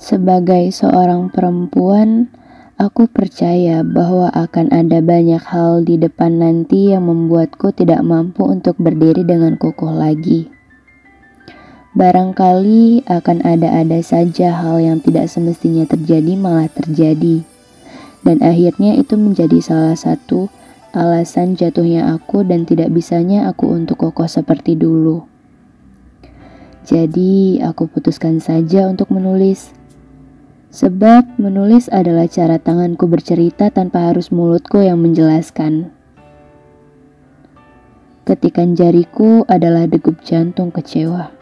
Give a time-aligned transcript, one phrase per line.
[0.00, 2.32] Sebagai seorang perempuan,
[2.80, 8.80] aku percaya bahwa akan ada banyak hal di depan nanti yang membuatku tidak mampu untuk
[8.80, 10.48] berdiri dengan kokoh lagi.
[11.92, 17.44] Barangkali akan ada-ada saja hal yang tidak semestinya terjadi malah terjadi.
[18.24, 20.48] Dan akhirnya itu menjadi salah satu
[20.96, 25.28] alasan jatuhnya aku dan tidak bisanya aku untuk kokoh seperti dulu.
[26.88, 29.76] Jadi, aku putuskan saja untuk menulis
[30.70, 35.90] Sebab menulis adalah cara tanganku bercerita tanpa harus mulutku yang menjelaskan.
[38.22, 41.34] Ketikan jariku adalah degup jantung kecewa.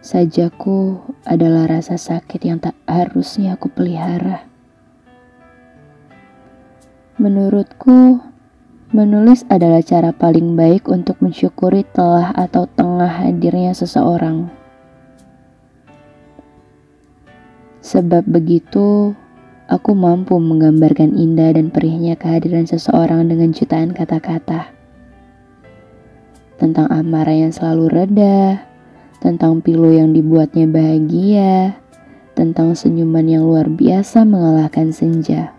[0.00, 4.48] Sajaku adalah rasa sakit yang tak harusnya aku pelihara.
[7.20, 8.24] Menurutku,
[8.88, 14.48] menulis adalah cara paling baik untuk mensyukuri telah atau tengah hadirnya seseorang.
[17.88, 19.16] Sebab begitu,
[19.64, 24.76] aku mampu menggambarkan indah dan perihnya kehadiran seseorang dengan jutaan kata-kata.
[26.60, 28.60] Tentang amarah yang selalu reda,
[29.24, 31.80] tentang pilu yang dibuatnya bahagia,
[32.36, 35.56] tentang senyuman yang luar biasa mengalahkan senja,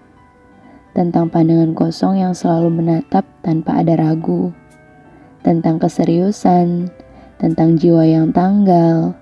[0.93, 4.53] tentang pandangan kosong yang selalu menatap tanpa ada ragu,
[5.41, 6.93] tentang keseriusan,
[7.41, 9.17] tentang jiwa yang tanggal,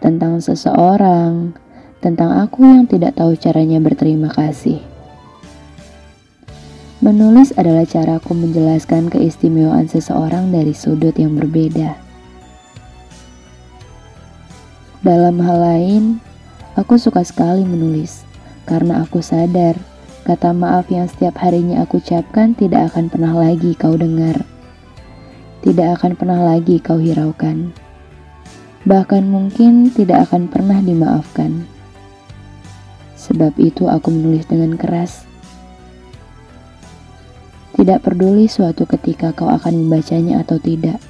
[0.00, 1.52] tentang seseorang,
[2.06, 4.78] tentang aku yang tidak tahu caranya berterima kasih.
[7.02, 11.98] Menulis adalah caraku menjelaskan keistimewaan seseorang dari sudut yang berbeda.
[15.02, 16.02] Dalam hal lain,
[16.78, 18.22] aku suka sekali menulis
[18.70, 19.74] karena aku sadar
[20.22, 24.46] kata maaf yang setiap harinya aku ucapkan tidak akan pernah lagi kau dengar.
[25.66, 27.74] Tidak akan pernah lagi kau hiraukan.
[28.86, 31.75] Bahkan mungkin tidak akan pernah dimaafkan.
[33.26, 35.26] Sebab itu aku menulis dengan keras.
[37.76, 41.02] Tidak peduli suatu ketika kau akan membacanya atau tidak.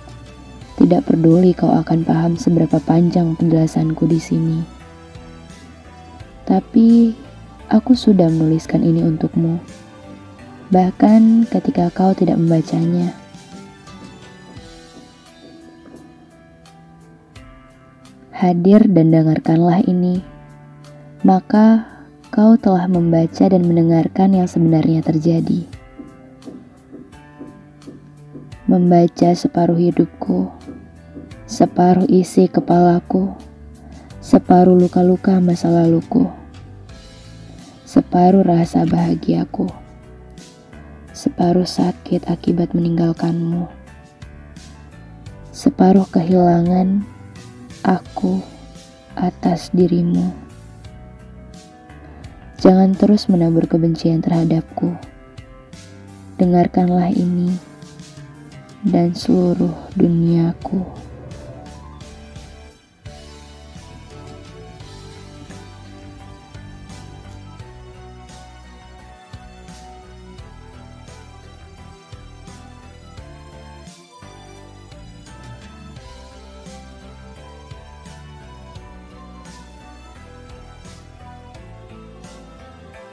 [0.81, 4.59] Tidak peduli kau akan paham seberapa panjang penjelasanku di sini.
[6.49, 7.13] Tapi
[7.69, 9.61] aku sudah menuliskan ini untukmu.
[10.73, 13.15] Bahkan ketika kau tidak membacanya.
[18.35, 20.21] Hadir dan dengarkanlah ini.
[21.23, 21.96] Maka
[22.37, 25.65] kau telah membaca dan mendengarkan yang sebenarnya terjadi.
[28.69, 30.53] Membaca separuh hidupku,
[31.49, 33.33] separuh isi kepalaku,
[34.21, 36.29] separuh luka-luka masa laluku,
[37.89, 39.73] separuh rasa bahagiaku,
[41.17, 43.65] separuh sakit akibat meninggalkanmu,
[45.57, 47.01] separuh kehilangan
[47.81, 48.45] aku
[49.17, 50.46] atas dirimu.
[52.57, 54.97] Jangan terus menabur kebencian terhadapku.
[56.41, 57.53] Dengarkanlah ini
[58.81, 60.81] dan seluruh duniaku.